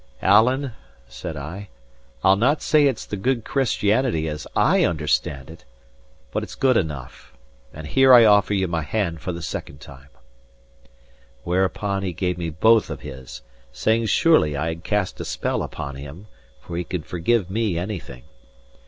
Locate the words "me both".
12.39-12.89